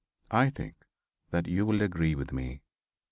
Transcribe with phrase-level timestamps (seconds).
[0.31, 0.77] I think
[1.29, 2.63] that you will || agree with me.